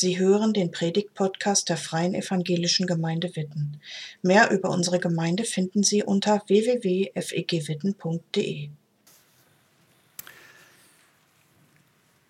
[0.00, 3.80] Sie hören den Predigt-Podcast der Freien Evangelischen Gemeinde Witten.
[4.22, 8.68] Mehr über unsere Gemeinde finden Sie unter www.fegwitten.de.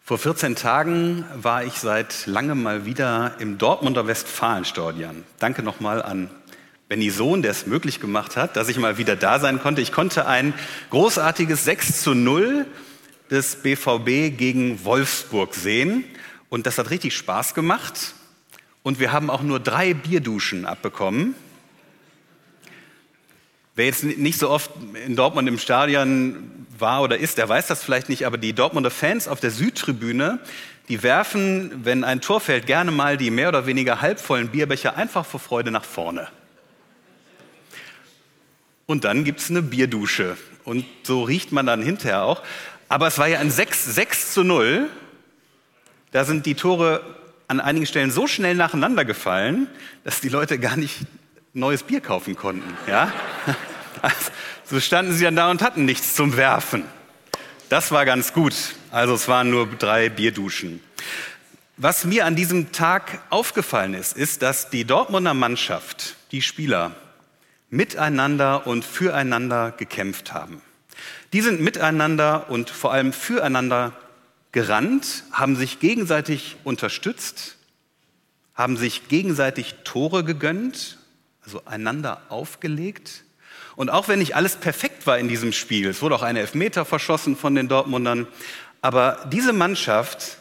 [0.00, 5.24] Vor 14 Tagen war ich seit langem mal wieder im Dortmunder Westfalenstadion.
[5.38, 6.30] Danke nochmal an
[6.88, 9.82] Benny Sohn, der es möglich gemacht hat, dass ich mal wieder da sein konnte.
[9.82, 10.54] Ich konnte ein
[10.88, 12.64] großartiges 6 zu 0
[13.30, 16.04] des BVB gegen Wolfsburg sehen.
[16.48, 18.14] Und das hat richtig Spaß gemacht.
[18.82, 21.34] Und wir haben auch nur drei Bierduschen abbekommen.
[23.74, 24.70] Wer jetzt nicht so oft
[25.06, 28.90] in Dortmund im Stadion war oder ist, der weiß das vielleicht nicht, aber die Dortmunder
[28.90, 30.40] Fans auf der Südtribüne,
[30.88, 35.24] die werfen, wenn ein Tor fällt, gerne mal die mehr oder weniger halbvollen Bierbecher einfach
[35.26, 36.28] vor Freude nach vorne.
[38.86, 40.36] Und dann gibt es eine Bierdusche.
[40.64, 42.42] Und so riecht man dann hinterher auch.
[42.88, 44.88] Aber es war ja ein 6, 6 zu 0.
[46.12, 47.02] Da sind die Tore
[47.48, 49.68] an einigen Stellen so schnell nacheinander gefallen,
[50.04, 50.98] dass die Leute gar nicht
[51.54, 52.76] neues Bier kaufen konnten.
[52.86, 53.12] Ja?
[54.00, 54.30] Also,
[54.64, 56.84] so standen sie dann da und hatten nichts zum Werfen.
[57.68, 58.54] Das war ganz gut.
[58.92, 60.80] Also es waren nur drei Bierduschen.
[61.76, 66.92] Was mir an diesem Tag aufgefallen ist, ist, dass die Dortmunder Mannschaft, die Spieler,
[67.70, 70.62] miteinander und füreinander gekämpft haben.
[71.32, 73.92] Die sind miteinander und vor allem füreinander
[74.52, 77.56] gerannt, haben sich gegenseitig unterstützt,
[78.54, 80.98] haben sich gegenseitig Tore gegönnt,
[81.44, 83.24] also einander aufgelegt.
[83.76, 86.84] Und auch wenn nicht alles perfekt war in diesem Spiel, es wurde auch eine Elfmeter
[86.84, 88.26] verschossen von den Dortmundern,
[88.80, 90.38] aber diese Mannschaft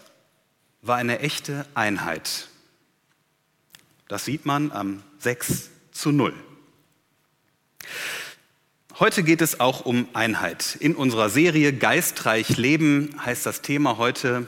[0.81, 2.47] war eine echte Einheit.
[4.07, 6.33] Das sieht man am 6 zu 0.
[8.99, 10.75] Heute geht es auch um Einheit.
[10.79, 14.47] In unserer Serie Geistreich Leben heißt das Thema heute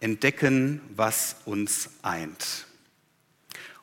[0.00, 2.66] Entdecken, was uns eint.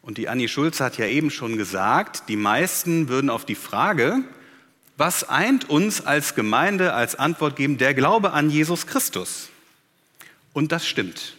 [0.01, 4.25] Und die Annie Schulze hat ja eben schon gesagt, die meisten würden auf die Frage,
[4.97, 9.47] was eint uns als Gemeinde, als Antwort geben, der Glaube an Jesus Christus.
[10.51, 11.37] Und das stimmt.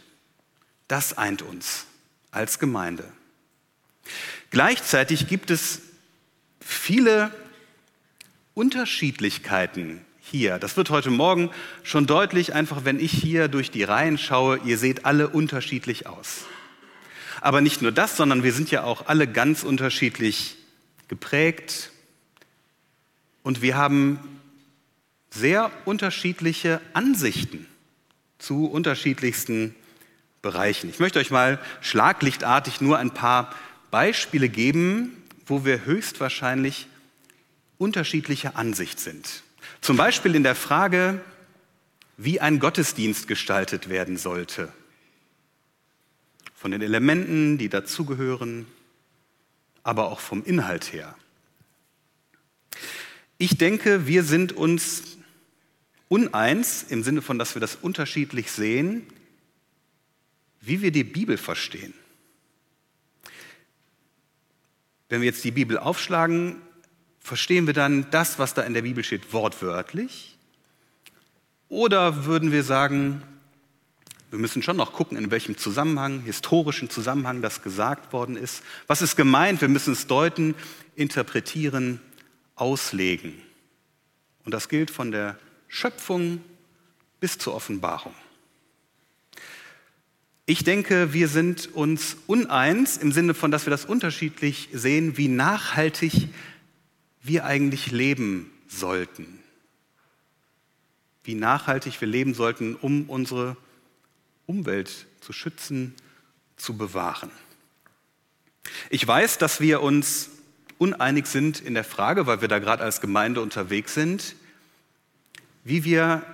[0.89, 1.85] Das eint uns
[2.31, 3.05] als Gemeinde.
[4.51, 5.83] Gleichzeitig gibt es
[6.59, 7.35] viele
[8.61, 10.59] Unterschiedlichkeiten hier.
[10.59, 11.49] Das wird heute Morgen
[11.83, 16.45] schon deutlich, einfach wenn ich hier durch die Reihen schaue, ihr seht alle unterschiedlich aus.
[17.41, 20.59] Aber nicht nur das, sondern wir sind ja auch alle ganz unterschiedlich
[21.09, 21.91] geprägt
[23.43, 24.19] und wir haben
[25.31, 27.67] sehr unterschiedliche Ansichten
[28.39, 29.75] zu unterschiedlichsten
[30.43, 30.91] Bereichen.
[30.91, 33.55] Ich möchte euch mal schlaglichtartig nur ein paar
[33.91, 35.17] Beispiele geben,
[35.47, 36.89] wo wir höchstwahrscheinlich
[37.81, 39.43] unterschiedlicher Ansicht sind.
[39.81, 41.21] Zum Beispiel in der Frage,
[42.19, 44.71] wie ein Gottesdienst gestaltet werden sollte.
[46.55, 48.67] Von den Elementen, die dazugehören,
[49.83, 51.17] aber auch vom Inhalt her.
[53.39, 55.17] Ich denke, wir sind uns
[56.09, 59.07] uneins im Sinne von, dass wir das unterschiedlich sehen,
[60.61, 61.95] wie wir die Bibel verstehen.
[65.09, 66.61] Wenn wir jetzt die Bibel aufschlagen,
[67.21, 70.37] verstehen wir dann das, was da in der Bibel steht, wortwörtlich?
[71.69, 73.23] Oder würden wir sagen,
[74.31, 78.63] wir müssen schon noch gucken, in welchem Zusammenhang, historischen Zusammenhang das gesagt worden ist.
[78.87, 79.61] Was ist gemeint?
[79.61, 80.55] Wir müssen es deuten,
[80.95, 82.01] interpretieren,
[82.55, 83.35] auslegen.
[84.45, 85.39] Und das gilt von der
[85.69, 86.41] Schöpfung
[87.19, 88.15] bis zur Offenbarung.
[90.47, 95.29] Ich denke, wir sind uns uneins im Sinne von, dass wir das unterschiedlich sehen, wie
[95.29, 96.29] nachhaltig
[97.23, 99.39] wir eigentlich leben sollten.
[101.23, 103.57] Wie nachhaltig wir leben sollten, um unsere
[104.47, 105.95] Umwelt zu schützen,
[106.57, 107.31] zu bewahren.
[108.89, 110.31] Ich weiß, dass wir uns
[110.79, 114.35] uneinig sind in der Frage, weil wir da gerade als Gemeinde unterwegs sind,
[115.63, 116.25] wie wir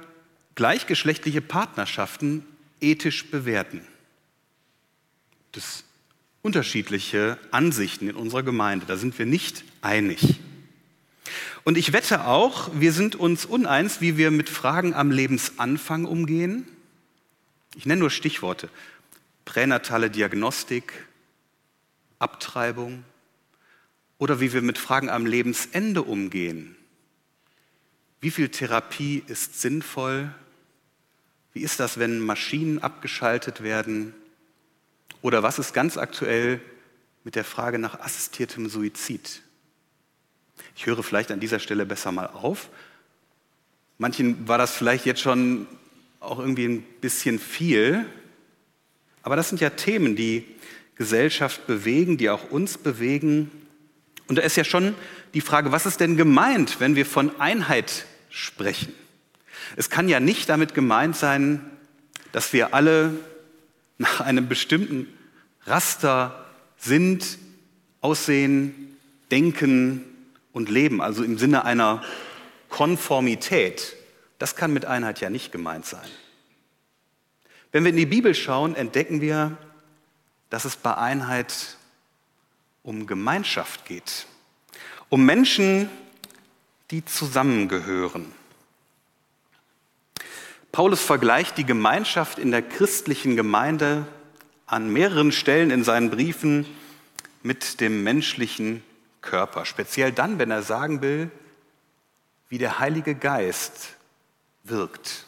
[0.55, 2.47] gleichgeschlechtliche Partnerschaften
[2.81, 3.83] ethisch bewerten.
[5.53, 5.85] Das
[6.43, 10.39] unterschiedliche Ansichten in unserer Gemeinde, da sind wir nicht einig.
[11.67, 16.65] Und ich wette auch, wir sind uns uneins, wie wir mit Fragen am Lebensanfang umgehen.
[17.75, 18.69] Ich nenne nur Stichworte.
[19.45, 20.93] Pränatale Diagnostik,
[22.21, 23.03] Abtreibung
[24.19, 26.77] oder wie wir mit Fragen am Lebensende umgehen.
[28.21, 30.33] Wie viel Therapie ist sinnvoll?
[31.53, 34.15] Wie ist das, wenn Maschinen abgeschaltet werden?
[35.21, 36.61] Oder was ist ganz aktuell
[37.25, 39.43] mit der Frage nach assistiertem Suizid?
[40.77, 42.69] Ich höre vielleicht an dieser Stelle besser mal auf.
[43.99, 45.67] Manchen war das vielleicht jetzt schon
[46.21, 48.07] auch irgendwie ein bisschen viel,
[49.23, 50.45] Aber das sind ja Themen, die
[50.95, 53.51] Gesellschaft bewegen, die auch uns bewegen.
[54.29, 54.95] Und da ist ja schon
[55.35, 58.93] die Frage, was ist denn gemeint, wenn wir von Einheit sprechen?
[59.75, 61.61] Es kann ja nicht damit gemeint sein,
[62.31, 63.15] dass wir alle
[63.99, 65.09] nach einem bestimmten
[65.65, 67.39] Raster sind,
[68.01, 68.97] aussehen,
[69.33, 70.05] denken
[70.57, 72.03] und leben, also im Sinne einer
[72.71, 73.95] Konformität.
[74.39, 76.09] Das kann mit Einheit ja nicht gemeint sein.
[77.73, 79.59] Wenn wir in die Bibel schauen, entdecken wir,
[80.49, 81.77] dass es bei Einheit
[82.83, 84.27] um Gemeinschaft geht,
[85.11, 85.91] um Menschen,
[86.91, 88.33] die zusammengehören.
[90.73, 94.07] Paulus vergleicht die Gemeinschaft in der christlichen Gemeinde
[94.65, 96.65] an mehreren Stellen in seinen Briefen
[97.43, 98.83] mit dem menschlichen
[99.27, 99.67] Körper.
[99.67, 101.31] Speziell dann, wenn er sagen will,
[102.49, 103.97] wie der Heilige Geist
[104.65, 105.27] wirkt.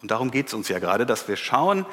[0.00, 1.84] Und darum geht es uns ja gerade, dass wir schauen,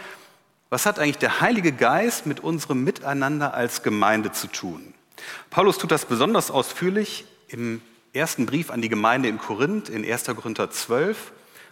[0.70, 4.94] was hat eigentlich der Heilige Geist mit unserem Miteinander als Gemeinde zu tun.
[5.50, 7.82] Paulus tut das besonders ausführlich im
[8.14, 10.26] ersten Brief an die Gemeinde in Korinth, in 1.
[10.26, 11.32] Korinther 12.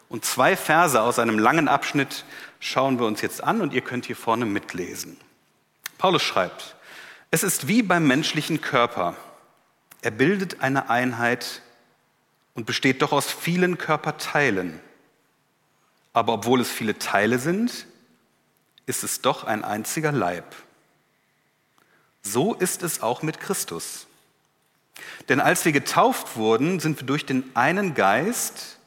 [0.10, 2.26] Und zwei Verse aus einem langen Abschnitt
[2.60, 5.18] schauen wir uns jetzt an und ihr könnt hier vorne mitlesen.
[5.98, 6.76] Paulus schreibt,
[7.34, 9.16] es ist wie beim menschlichen Körper.
[10.04, 11.64] Er bildet eine Einheit
[12.54, 14.80] und besteht doch aus vielen Körperteilen.
[16.14, 17.88] Aber obwohl es viele Teile sind,
[18.86, 20.46] ist es doch ein einziger Leib.
[22.22, 24.06] So ist es auch mit Christus.
[25.28, 28.78] Denn als wir getauft wurden, sind wir durch den einen Geist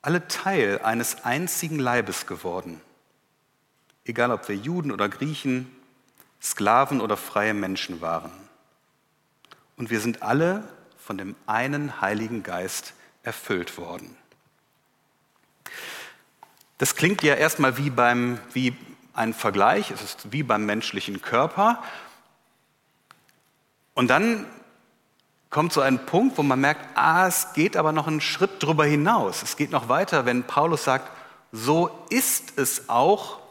[0.00, 2.80] alle Teil eines einzigen Leibes geworden.
[4.06, 5.70] Egal ob wir Juden oder Griechen,
[6.42, 8.32] Sklaven oder freie Menschen waren.
[9.76, 10.68] Und wir sind alle
[10.98, 14.16] von dem einen Heiligen Geist erfüllt worden.
[16.78, 18.76] Das klingt ja erstmal wie, beim, wie
[19.14, 21.82] ein Vergleich, es ist wie beim menschlichen Körper.
[23.94, 24.46] Und dann
[25.50, 28.84] kommt so ein Punkt, wo man merkt, ah, es geht aber noch einen Schritt drüber
[28.84, 29.42] hinaus.
[29.42, 31.10] Es geht noch weiter, wenn Paulus sagt,
[31.52, 33.41] so ist es auch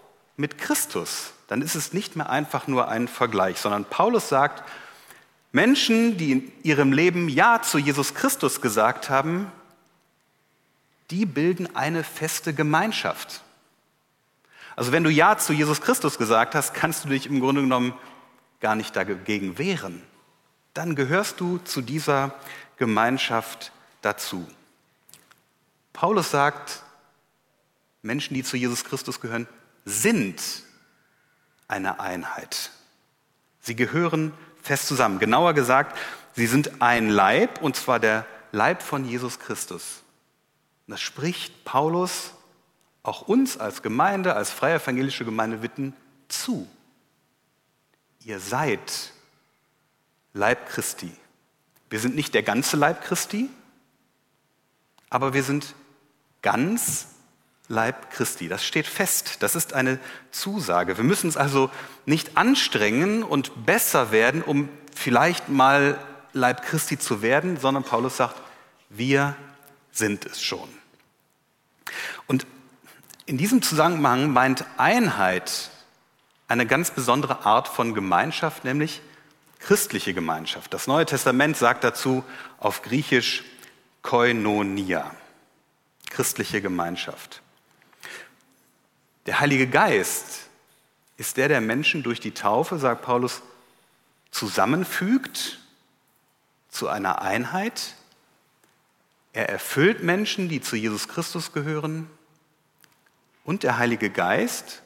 [0.41, 1.31] mit Christus.
[1.47, 4.67] Dann ist es nicht mehr einfach nur ein Vergleich, sondern Paulus sagt,
[5.53, 9.51] Menschen, die in ihrem Leben Ja zu Jesus Christus gesagt haben,
[11.09, 13.41] die bilden eine feste Gemeinschaft.
[14.75, 17.93] Also wenn du Ja zu Jesus Christus gesagt hast, kannst du dich im Grunde genommen
[18.61, 20.01] gar nicht dagegen wehren.
[20.73, 22.33] Dann gehörst du zu dieser
[22.77, 24.47] Gemeinschaft dazu.
[25.91, 26.81] Paulus sagt,
[28.01, 29.47] Menschen, die zu Jesus Christus gehören,
[29.85, 30.41] sind
[31.67, 32.71] eine Einheit.
[33.61, 35.19] Sie gehören fest zusammen.
[35.19, 35.97] Genauer gesagt,
[36.33, 40.03] sie sind ein Leib, und zwar der Leib von Jesus Christus.
[40.87, 42.33] Und das spricht Paulus
[43.03, 45.95] auch uns als Gemeinde, als freie evangelische Gemeinde Witten
[46.27, 46.67] zu.
[48.23, 49.13] Ihr seid
[50.33, 51.11] Leib Christi.
[51.89, 53.49] Wir sind nicht der ganze Leib Christi,
[55.09, 55.75] aber wir sind
[56.41, 57.07] ganz
[57.71, 58.49] Leib Christi.
[58.49, 59.37] Das steht fest.
[59.39, 59.97] Das ist eine
[60.31, 60.97] Zusage.
[60.97, 61.71] Wir müssen uns also
[62.05, 65.97] nicht anstrengen und besser werden, um vielleicht mal
[66.33, 68.35] Leib Christi zu werden, sondern Paulus sagt,
[68.89, 69.37] wir
[69.91, 70.67] sind es schon.
[72.27, 72.45] Und
[73.25, 75.71] in diesem Zusammenhang meint Einheit
[76.49, 79.01] eine ganz besondere Art von Gemeinschaft, nämlich
[79.59, 80.73] christliche Gemeinschaft.
[80.73, 82.25] Das Neue Testament sagt dazu
[82.57, 83.45] auf Griechisch
[84.01, 85.09] Koinonia,
[86.09, 87.41] christliche Gemeinschaft.
[89.25, 90.47] Der Heilige Geist
[91.17, 93.41] ist der, der Menschen durch die Taufe, sagt Paulus,
[94.31, 95.59] zusammenfügt
[96.69, 97.95] zu einer Einheit.
[99.33, 102.09] Er erfüllt Menschen, die zu Jesus Christus gehören
[103.43, 104.81] und der Heilige Geist,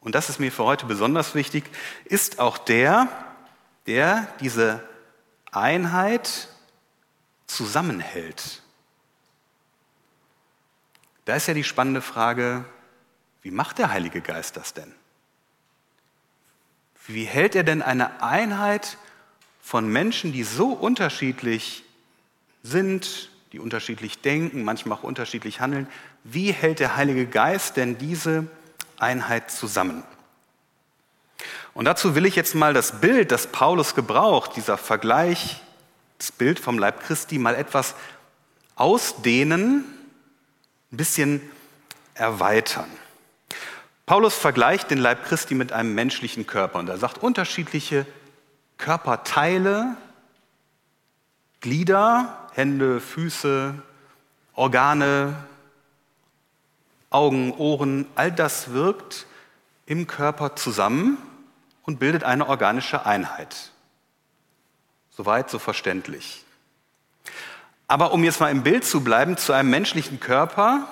[0.00, 1.64] und das ist mir für heute besonders wichtig,
[2.06, 3.08] ist auch der,
[3.86, 4.82] der diese
[5.52, 6.48] Einheit
[7.46, 8.62] zusammenhält.
[11.26, 12.64] Da ist ja die spannende Frage,
[13.42, 14.92] wie macht der Heilige Geist das denn?
[17.06, 18.98] Wie hält er denn eine Einheit
[19.60, 21.84] von Menschen, die so unterschiedlich
[22.62, 25.88] sind, die unterschiedlich denken, manchmal auch unterschiedlich handeln,
[26.22, 28.46] wie hält der Heilige Geist denn diese
[28.98, 30.04] Einheit zusammen?
[31.72, 35.62] Und dazu will ich jetzt mal das Bild, das Paulus gebraucht, dieser Vergleich,
[36.18, 37.94] das Bild vom Leib Christi, mal etwas
[38.74, 39.84] ausdehnen,
[40.92, 41.40] ein bisschen
[42.14, 42.90] erweitern.
[44.10, 48.06] Paulus vergleicht den Leib Christi mit einem menschlichen Körper und er sagt, unterschiedliche
[48.76, 49.96] Körperteile,
[51.60, 53.72] Glieder, Hände, Füße,
[54.56, 55.36] Organe,
[57.10, 59.26] Augen, Ohren, all das wirkt
[59.86, 61.16] im Körper zusammen
[61.84, 63.70] und bildet eine organische Einheit.
[65.12, 66.44] Soweit so verständlich.
[67.86, 70.88] Aber um jetzt mal im Bild zu bleiben, zu einem menschlichen Körper,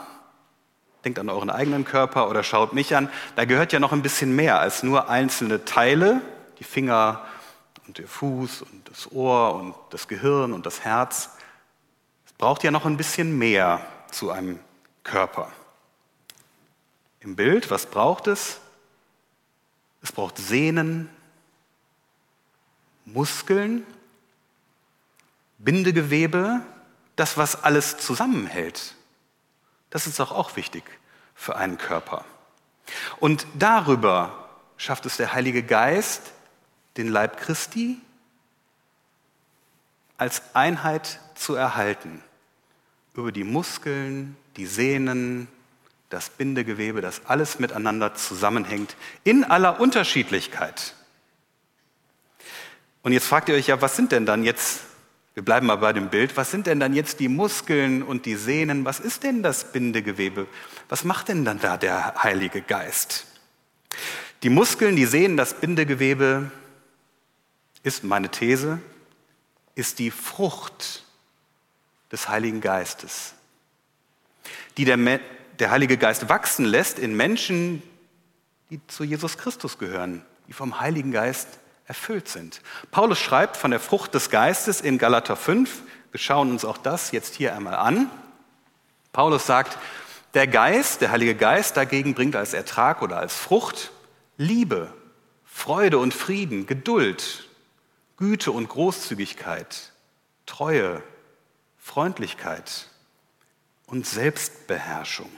[1.08, 4.36] denkt an euren eigenen Körper oder schaut mich an, da gehört ja noch ein bisschen
[4.36, 6.20] mehr als nur einzelne Teile,
[6.58, 7.24] die Finger
[7.86, 11.30] und der Fuß und das Ohr und das Gehirn und das Herz.
[12.26, 14.58] Es braucht ja noch ein bisschen mehr zu einem
[15.02, 15.50] Körper.
[17.20, 18.60] Im Bild, was braucht es?
[20.02, 21.08] Es braucht Sehnen,
[23.06, 23.86] Muskeln,
[25.56, 26.60] Bindegewebe,
[27.16, 28.94] das, was alles zusammenhält.
[29.88, 30.84] Das ist auch, auch wichtig
[31.38, 32.24] für einen Körper.
[33.20, 36.32] Und darüber schafft es der Heilige Geist,
[36.96, 37.98] den Leib Christi
[40.16, 42.22] als Einheit zu erhalten.
[43.14, 45.46] Über die Muskeln, die Sehnen,
[46.10, 50.94] das Bindegewebe, das alles miteinander zusammenhängt, in aller Unterschiedlichkeit.
[53.02, 54.80] Und jetzt fragt ihr euch ja, was sind denn dann jetzt,
[55.38, 58.34] wir bleiben mal bei dem Bild, was sind denn dann jetzt die Muskeln und die
[58.34, 60.48] Sehnen, was ist denn das Bindegewebe?
[60.88, 63.24] Was macht denn dann da der Heilige Geist?
[64.42, 66.50] Die Muskeln, die Sehnen, das Bindegewebe
[67.84, 68.80] ist meine These,
[69.76, 71.04] ist die Frucht
[72.10, 73.34] des Heiligen Geistes,
[74.76, 74.96] die der
[75.60, 77.80] der Heilige Geist wachsen lässt in Menschen,
[78.70, 82.60] die zu Jesus Christus gehören, die vom Heiligen Geist erfüllt sind.
[82.90, 85.82] Paulus schreibt von der Frucht des Geistes in Galater 5.
[86.12, 88.10] Wir schauen uns auch das jetzt hier einmal an.
[89.12, 89.78] Paulus sagt,
[90.34, 93.90] der Geist, der Heilige Geist dagegen bringt als Ertrag oder als Frucht
[94.36, 94.92] Liebe,
[95.44, 97.48] Freude und Frieden, Geduld,
[98.18, 99.92] Güte und Großzügigkeit,
[100.44, 101.02] Treue,
[101.78, 102.88] Freundlichkeit
[103.86, 105.30] und Selbstbeherrschung.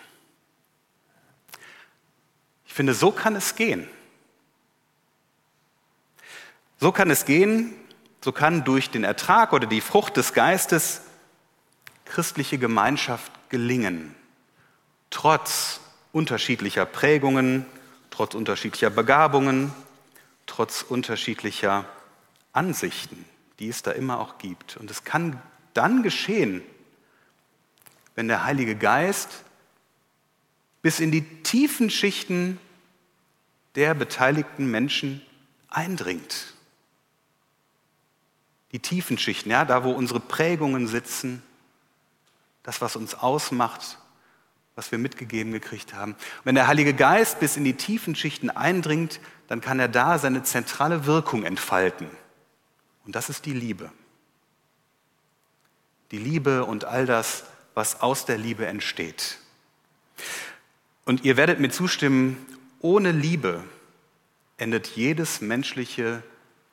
[2.67, 3.89] Ich finde, so kann es gehen.
[6.81, 7.75] So kann es gehen,
[8.25, 11.03] so kann durch den Ertrag oder die Frucht des Geistes
[12.07, 14.15] christliche Gemeinschaft gelingen,
[15.11, 15.81] trotz
[16.13, 17.67] unterschiedlicher Prägungen,
[18.09, 19.73] trotz unterschiedlicher Begabungen,
[20.47, 21.85] trotz unterschiedlicher
[22.55, 23.27] Ansichten,
[23.59, 24.79] die es da immer auch gibt.
[24.79, 25.41] Und es kann
[25.75, 26.63] dann geschehen,
[28.15, 29.45] wenn der Heilige Geist
[30.81, 32.59] bis in die tiefen Schichten
[33.75, 35.21] der beteiligten Menschen
[35.69, 36.55] eindringt.
[38.73, 41.43] Die tiefen Schichten, ja, da wo unsere Prägungen sitzen,
[42.63, 43.99] das, was uns ausmacht,
[44.77, 46.15] was wir mitgegeben gekriegt haben.
[46.45, 50.43] wenn der Heilige Geist bis in die tiefen Schichten eindringt, dann kann er da seine
[50.43, 52.09] zentrale Wirkung entfalten.
[53.05, 53.91] Und das ist die Liebe.
[56.13, 59.39] Die Liebe und all das, was aus der Liebe entsteht.
[61.05, 62.37] Und ihr werdet mir zustimmen,
[62.81, 63.65] ohne Liebe
[64.57, 66.23] endet jedes menschliche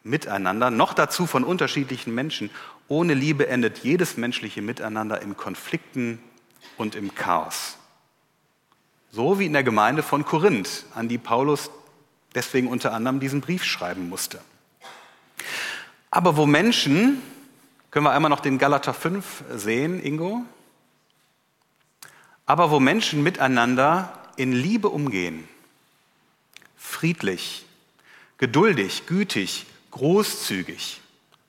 [0.07, 2.49] Miteinander, noch dazu von unterschiedlichen Menschen,
[2.87, 6.19] ohne Liebe endet jedes menschliche Miteinander in Konflikten
[6.77, 7.77] und im Chaos.
[9.11, 11.69] So wie in der Gemeinde von Korinth, an die Paulus
[12.35, 14.41] deswegen unter anderem diesen Brief schreiben musste.
[16.11, 17.21] Aber wo Menschen,
[17.91, 20.43] können wir einmal noch den Galater 5 sehen, Ingo?
[22.45, 25.47] Aber wo Menschen miteinander in Liebe umgehen,
[26.77, 27.65] friedlich,
[28.37, 31.01] geduldig, gütig, großzügig,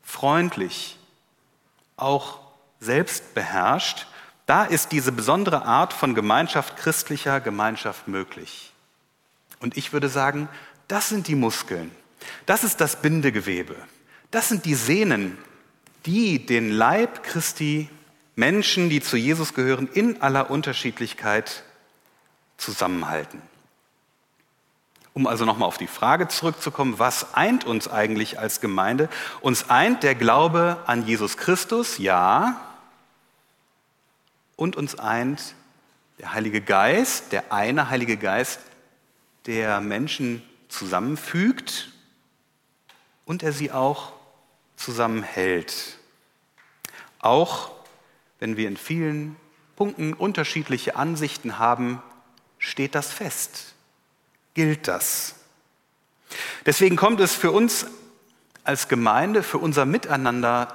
[0.03, 0.97] freundlich,
[1.97, 2.41] auch
[2.81, 4.07] selbstbeherrscht,
[4.47, 8.73] da ist diese besondere Art von Gemeinschaft, christlicher Gemeinschaft möglich.
[9.61, 10.49] Und ich würde sagen,
[10.87, 11.91] das sind die Muskeln,
[12.47, 13.77] das ist das Bindegewebe,
[14.31, 15.37] das sind die Sehnen,
[16.07, 17.91] die den Leib Christi,
[18.37, 21.65] Menschen, die zu Jesus gehören, in aller Unterschiedlichkeit
[22.57, 23.43] zusammenhalten.
[25.19, 29.09] Um also nochmal auf die Frage zurückzukommen, was eint uns eigentlich als Gemeinde?
[29.41, 32.61] Uns eint der Glaube an Jesus Christus, ja,
[34.55, 35.57] und uns eint
[36.21, 38.61] der Heilige Geist, der eine Heilige Geist,
[39.47, 41.91] der Menschen zusammenfügt
[43.25, 44.13] und er sie auch
[44.77, 45.99] zusammenhält.
[47.19, 47.73] Auch
[48.39, 49.35] wenn wir in vielen
[49.75, 52.01] Punkten unterschiedliche Ansichten haben,
[52.61, 53.75] steht das fest,
[54.59, 55.37] gilt das.
[56.67, 57.87] Deswegen kommt es für uns
[58.65, 60.75] als Gemeinde, für unser Miteinander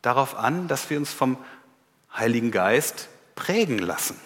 [0.00, 1.36] darauf an, dass wir uns vom
[2.16, 4.18] Heiligen Geist prägen lassen.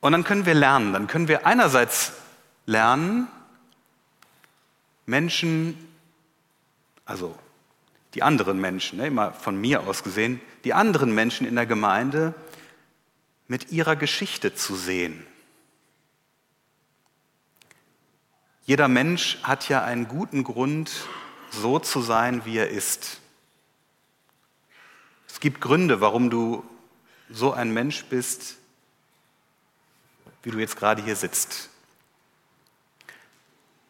[0.00, 2.14] Und dann können wir lernen, dann können wir einerseits
[2.66, 3.28] lernen,
[5.06, 5.78] Menschen,
[7.04, 7.38] also
[8.14, 12.34] die anderen Menschen, ne, immer von mir aus gesehen, die anderen Menschen in der Gemeinde
[13.46, 15.24] mit ihrer Geschichte zu sehen.
[18.66, 20.90] Jeder Mensch hat ja einen guten Grund,
[21.50, 23.20] so zu sein, wie er ist.
[25.28, 26.64] Es gibt Gründe, warum du
[27.28, 28.56] so ein Mensch bist,
[30.42, 31.68] wie du jetzt gerade hier sitzt.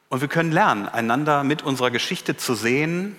[0.08, 3.16] Und wir können lernen, einander mit unserer Geschichte zu sehen,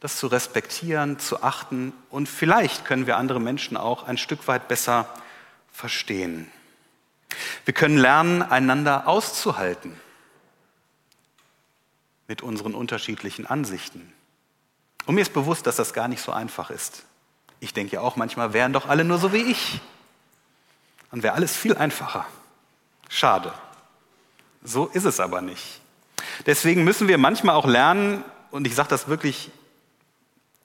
[0.00, 4.68] das zu respektieren, zu achten und vielleicht können wir andere Menschen auch ein Stück weit
[4.68, 5.08] besser
[5.72, 6.50] verstehen.
[7.64, 9.98] Wir können lernen, einander auszuhalten
[12.26, 14.12] mit unseren unterschiedlichen Ansichten.
[15.06, 17.04] Und mir ist bewusst, dass das gar nicht so einfach ist.
[17.60, 19.80] Ich denke ja auch manchmal, wären doch alle nur so wie ich.
[21.10, 22.26] Dann wäre alles viel einfacher.
[23.08, 23.52] Schade.
[24.62, 25.80] So ist es aber nicht.
[26.46, 29.50] Deswegen müssen wir manchmal auch lernen, und ich sage das wirklich,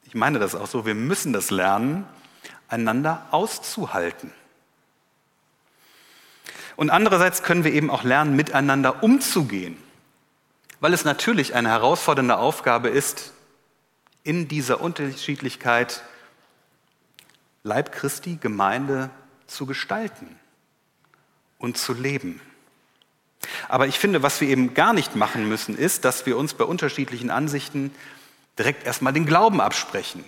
[0.05, 2.07] ich meine das auch so, wir müssen das lernen,
[2.67, 4.31] einander auszuhalten.
[6.75, 9.77] Und andererseits können wir eben auch lernen, miteinander umzugehen,
[10.79, 13.33] weil es natürlich eine herausfordernde Aufgabe ist,
[14.23, 16.03] in dieser Unterschiedlichkeit
[17.63, 19.09] Leib Christi, Gemeinde
[19.47, 20.39] zu gestalten
[21.57, 22.41] und zu leben.
[23.67, 26.63] Aber ich finde, was wir eben gar nicht machen müssen, ist, dass wir uns bei
[26.63, 27.93] unterschiedlichen Ansichten
[28.57, 30.23] direkt erstmal den Glauben absprechen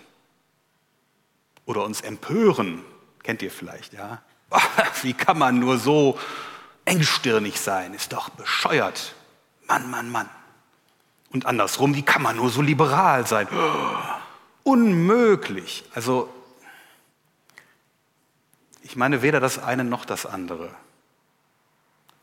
[1.66, 2.84] oder uns empören.
[3.24, 4.22] Kennt ihr vielleicht, ja?
[5.02, 6.20] Wie kann man nur so
[6.86, 7.94] engstirnig sein?
[7.94, 9.14] Ist doch bescheuert.
[9.68, 10.30] Mann, Mann, Mann.
[11.32, 13.48] Und andersrum, wie kann man nur so liberal sein?
[14.64, 15.84] Unmöglich.
[15.94, 16.30] Also,
[18.84, 20.70] ich meine, weder das eine noch das andere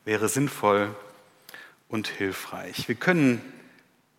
[0.08, 0.96] wäre sinnvoll
[1.90, 2.88] und hilfreich.
[2.88, 3.42] Wir können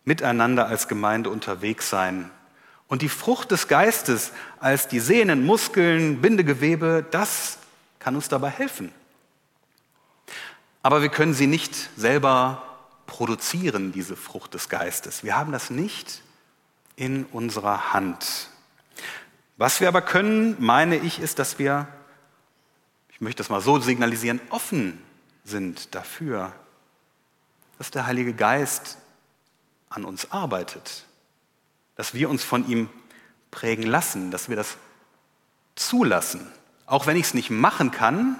[0.04, 2.30] miteinander als Gemeinde unterwegs sein.
[2.86, 4.30] Und die Frucht des Geistes
[4.60, 7.58] als die Sehnen, Muskeln, Bindegewebe, das
[7.98, 8.92] kann uns dabei helfen.
[10.82, 12.69] Aber wir können sie nicht selber
[13.10, 15.24] produzieren, diese Frucht des Geistes.
[15.24, 16.22] Wir haben das nicht
[16.94, 18.48] in unserer Hand.
[19.56, 21.88] Was wir aber können, meine ich, ist, dass wir,
[23.10, 25.02] ich möchte das mal so signalisieren, offen
[25.44, 26.52] sind dafür,
[27.78, 28.96] dass der Heilige Geist
[29.88, 31.04] an uns arbeitet,
[31.96, 32.88] dass wir uns von ihm
[33.50, 34.76] prägen lassen, dass wir das
[35.74, 36.46] zulassen.
[36.86, 38.38] Auch wenn ich es nicht machen kann,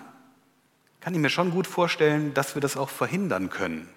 [1.01, 3.89] kann ich mir schon gut vorstellen, dass wir das auch verhindern können.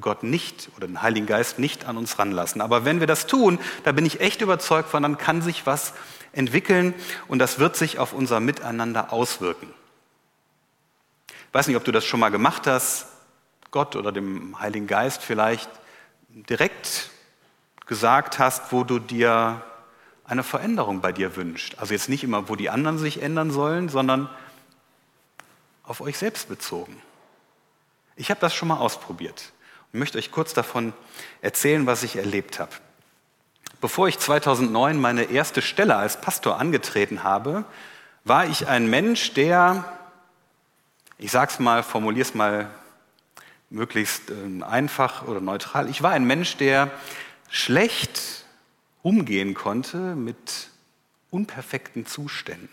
[0.00, 2.60] Gott nicht oder den Heiligen Geist nicht an uns ranlassen.
[2.60, 5.92] Aber wenn wir das tun, da bin ich echt überzeugt von, dann kann sich was
[6.32, 6.94] entwickeln
[7.28, 9.68] und das wird sich auf unser Miteinander auswirken.
[11.28, 13.06] Ich weiß nicht, ob du das schon mal gemacht hast,
[13.70, 15.70] Gott oder dem Heiligen Geist vielleicht
[16.28, 17.10] direkt
[17.86, 19.62] gesagt hast, wo du dir
[20.24, 21.76] eine Veränderung bei dir wünscht.
[21.78, 24.30] Also jetzt nicht immer, wo die anderen sich ändern sollen, sondern
[25.82, 26.96] auf euch selbst bezogen.
[28.16, 29.52] Ich habe das schon mal ausprobiert
[29.92, 30.92] und möchte euch kurz davon
[31.40, 32.72] erzählen, was ich erlebt habe.
[33.80, 37.64] Bevor ich 2009 meine erste Stelle als Pastor angetreten habe,
[38.24, 39.84] war ich ein Mensch, der
[41.22, 42.68] ich sage es mal, formuliere es mal
[43.70, 45.88] möglichst ähm, einfach oder neutral.
[45.88, 46.90] Ich war ein Mensch, der
[47.48, 48.44] schlecht
[49.02, 50.70] umgehen konnte mit
[51.30, 52.68] unperfekten Zuständen.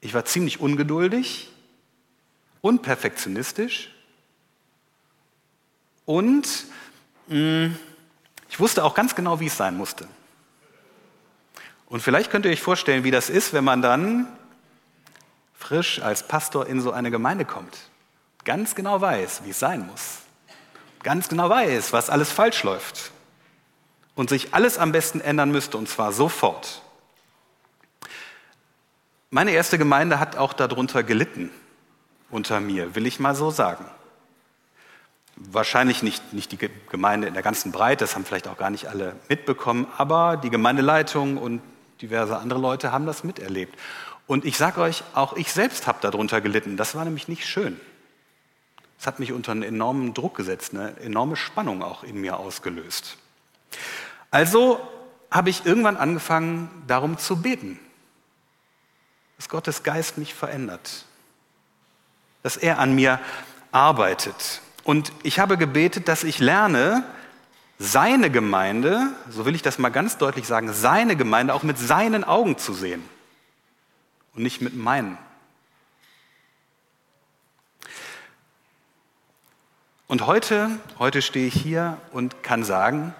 [0.00, 1.51] Ich war ziemlich ungeduldig,
[2.62, 3.90] unperfektionistisch
[6.06, 6.48] und
[7.26, 7.76] mh, mm,
[8.48, 10.06] ich wusste auch ganz genau, wie es sein musste.
[11.86, 14.26] Und vielleicht könnt ihr euch vorstellen, wie das ist, wenn man dann
[15.58, 17.78] frisch als Pastor in so eine Gemeinde kommt,
[18.44, 20.18] ganz genau weiß, wie es sein muss,
[21.02, 23.10] ganz genau weiß, was alles falsch läuft
[24.14, 26.82] und sich alles am besten ändern müsste, und zwar sofort.
[29.30, 31.50] Meine erste Gemeinde hat auch darunter gelitten,
[32.32, 33.84] unter mir, will ich mal so sagen.
[35.36, 38.86] Wahrscheinlich nicht, nicht die Gemeinde in der ganzen Breite, das haben vielleicht auch gar nicht
[38.86, 41.62] alle mitbekommen, aber die Gemeindeleitung und
[42.00, 43.78] diverse andere Leute haben das miterlebt.
[44.26, 46.76] Und ich sage euch, auch ich selbst habe darunter gelitten.
[46.76, 47.80] Das war nämlich nicht schön.
[48.98, 53.16] Es hat mich unter einen enormen Druck gesetzt, eine enorme Spannung auch in mir ausgelöst.
[54.30, 54.80] Also
[55.30, 57.78] habe ich irgendwann angefangen, darum zu beten,
[59.36, 61.04] dass Gottes Geist mich verändert,
[62.42, 63.20] dass er an mir
[63.70, 64.60] arbeitet.
[64.84, 67.04] Und ich habe gebetet, dass ich lerne,
[67.78, 72.24] seine Gemeinde, so will ich das mal ganz deutlich sagen, seine Gemeinde auch mit seinen
[72.24, 73.02] Augen zu sehen
[74.34, 75.18] und nicht mit meinen.
[80.06, 83.14] Und heute, heute stehe ich hier und kann sagen,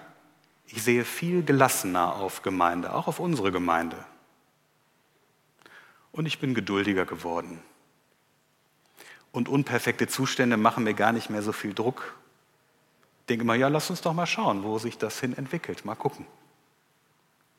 [0.67, 3.97] ich sehe viel gelassener auf Gemeinde, auch auf unsere Gemeinde.
[6.13, 7.63] Und ich bin geduldiger geworden.
[9.33, 12.15] Und unperfekte Zustände machen mir gar nicht mehr so viel Druck.
[13.21, 15.85] Ich denke immer, ja, lass uns doch mal schauen, wo sich das hin entwickelt.
[15.85, 16.27] Mal gucken.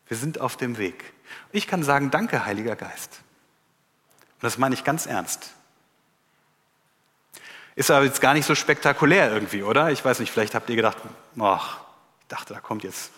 [0.08, 1.14] Wir sind auf dem Weg.
[1.52, 3.22] Ich kann sagen, danke, Heiliger Geist.
[4.36, 5.54] Und das meine ich ganz ernst.
[7.76, 9.92] Ist aber jetzt gar nicht so spektakulär irgendwie, oder?
[9.92, 10.98] Ich weiß nicht, vielleicht habt ihr gedacht,
[11.40, 11.80] ach,
[12.22, 13.12] ich dachte, da kommt jetzt.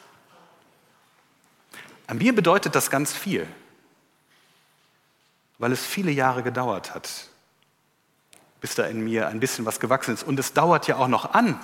[2.07, 3.47] An mir bedeutet das ganz viel,
[5.57, 7.27] weil es viele Jahre gedauert hat,
[8.65, 10.23] bis da in mir ein bisschen was gewachsen ist.
[10.23, 11.60] Und es dauert ja auch noch an.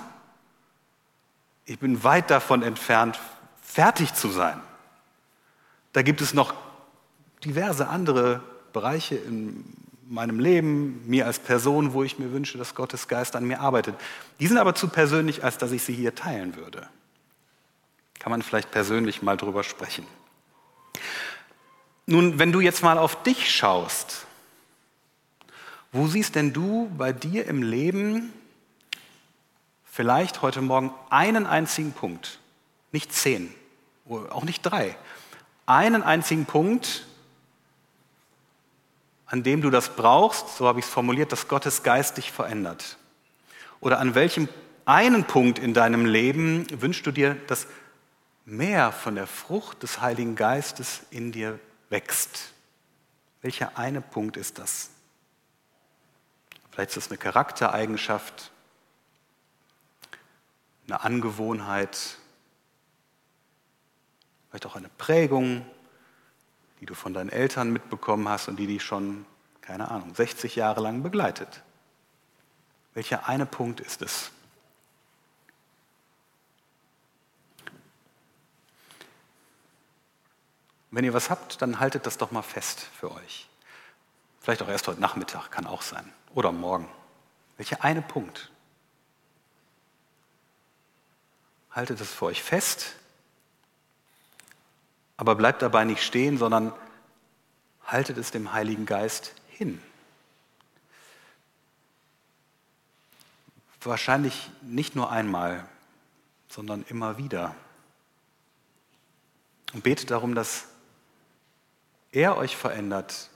[1.64, 3.18] Ich bin weit davon entfernt,
[3.60, 4.60] fertig zu sein.
[5.92, 6.54] Da gibt es noch
[7.44, 8.40] diverse andere
[8.72, 9.64] Bereiche in
[10.08, 13.96] meinem Leben, mir als Person, wo ich mir wünsche, dass Gottes Geist an mir arbeitet.
[14.38, 16.88] Die sind aber zu persönlich, als dass ich sie hier teilen würde.
[18.20, 20.06] Kann man vielleicht persönlich mal drüber sprechen.
[22.06, 24.24] Nun, wenn du jetzt mal auf dich schaust,
[25.92, 28.32] wo siehst denn du bei dir im Leben
[29.84, 32.40] vielleicht heute Morgen einen einzigen Punkt,
[32.92, 33.54] nicht zehn,
[34.08, 34.96] auch nicht drei,
[35.66, 37.06] einen einzigen Punkt,
[39.26, 42.96] an dem du das brauchst, so habe ich es formuliert, dass Gottes Geist dich verändert?
[43.80, 44.48] Oder an welchem
[44.84, 47.66] einen Punkt in deinem Leben wünschst du dir, dass
[48.44, 51.58] mehr von der Frucht des Heiligen Geistes in dir
[51.90, 52.52] wächst?
[53.42, 54.91] Welcher eine Punkt ist das?
[56.72, 58.50] Vielleicht ist das eine Charaktereigenschaft,
[60.86, 62.16] eine Angewohnheit,
[64.48, 65.66] vielleicht auch eine Prägung,
[66.80, 69.26] die du von deinen Eltern mitbekommen hast und die dich schon,
[69.60, 71.62] keine Ahnung, 60 Jahre lang begleitet.
[72.94, 74.30] Welcher eine Punkt ist es?
[80.90, 83.48] Wenn ihr was habt, dann haltet das doch mal fest für euch.
[84.40, 86.10] Vielleicht auch erst heute Nachmittag, kann auch sein.
[86.34, 86.88] Oder morgen.
[87.56, 88.50] Welcher eine Punkt?
[91.70, 92.96] Haltet es für euch fest
[95.22, 96.72] aber bleibt dabei nicht stehen, sondern
[97.86, 99.80] haltet es dem Heiligen Geist hin.
[103.82, 105.64] Wahrscheinlich nicht nur einmal,
[106.48, 107.54] sondern immer wieder.
[109.72, 110.64] Und betet darum, dass
[112.10, 113.30] er euch verändert,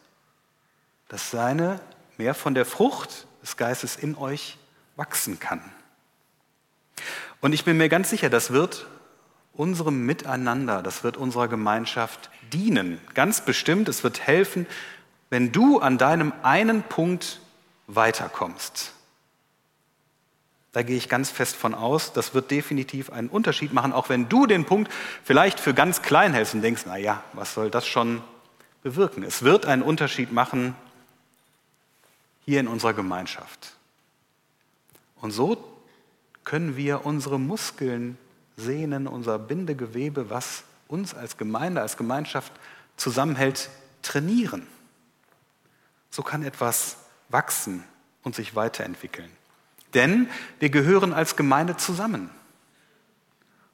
[1.07, 1.81] dass seine
[2.19, 4.59] mehr von der Frucht des Geistes in euch
[4.97, 5.63] wachsen kann.
[7.41, 8.87] Und ich bin mir ganz sicher, das wird
[9.53, 13.01] unserem Miteinander, das wird unserer Gemeinschaft dienen.
[13.15, 14.67] Ganz bestimmt, es wird helfen,
[15.31, 17.41] wenn du an deinem einen Punkt
[17.87, 18.93] weiterkommst.
[20.73, 24.29] Da gehe ich ganz fest von aus, das wird definitiv einen Unterschied machen, auch wenn
[24.29, 24.93] du den Punkt
[25.25, 28.23] vielleicht für ganz klein hältst und denkst, na ja, was soll das schon
[28.83, 29.23] bewirken?
[29.23, 30.75] Es wird einen Unterschied machen
[32.47, 33.77] hier in unserer Gemeinschaft.
[35.21, 35.63] Und so
[36.45, 38.17] können wir unsere Muskeln
[38.57, 42.53] Sehnen, unser Bindegewebe, was uns als Gemeinde, als Gemeinschaft
[42.97, 43.69] zusammenhält,
[44.01, 44.67] trainieren.
[46.11, 46.97] So kann etwas
[47.29, 47.85] wachsen
[48.23, 49.31] und sich weiterentwickeln.
[49.93, 50.29] Denn
[50.59, 52.31] wir gehören als Gemeinde zusammen.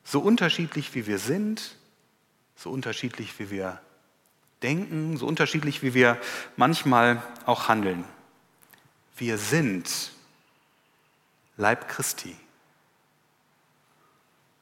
[0.05, 1.77] So unterschiedlich wie wir sind,
[2.57, 3.81] so unterschiedlich wie wir
[4.63, 6.19] denken, so unterschiedlich wie wir
[6.57, 8.05] manchmal auch handeln.
[9.23, 10.11] Wir sind
[11.57, 12.35] Leib Christi.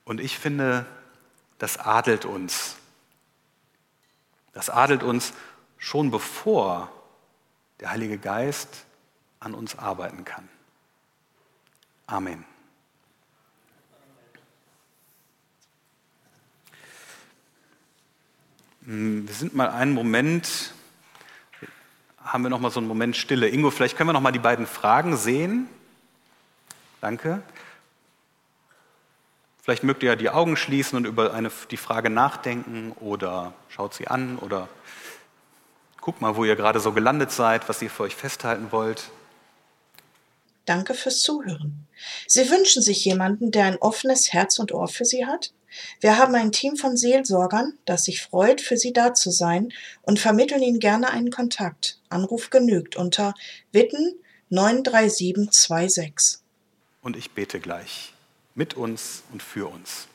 [0.04, 0.84] Und ich finde,
[1.56, 2.76] das adelt uns.
[4.52, 5.32] Das adelt uns
[5.78, 6.92] schon bevor
[7.80, 8.84] der Heilige Geist
[9.38, 10.46] an uns arbeiten kann.
[12.06, 12.44] Amen.
[18.84, 20.74] Hm, wir sind mal einen Moment,
[22.32, 23.48] haben wir noch mal so einen Moment Stille.
[23.48, 25.68] Ingo, vielleicht können wir noch mal die beiden Fragen sehen.
[27.00, 27.42] Danke.
[29.62, 33.94] Vielleicht mögt ihr ja die Augen schließen und über eine, die Frage nachdenken oder schaut
[33.94, 34.68] sie an oder
[36.00, 39.10] guckt mal, wo ihr gerade so gelandet seid, was ihr für euch festhalten wollt.
[40.66, 41.88] Danke fürs Zuhören.
[42.26, 45.52] Sie wünschen sich jemanden, der ein offenes Herz und Ohr für Sie hat?
[46.00, 50.18] Wir haben ein Team von Seelsorgern, das sich freut, für Sie da zu sein und
[50.18, 51.98] vermitteln Ihnen gerne einen Kontakt.
[52.08, 53.34] Anruf genügt unter
[53.72, 54.14] Witten
[54.50, 56.40] 93726.
[57.02, 58.12] Und ich bete gleich
[58.54, 60.08] mit uns und für uns.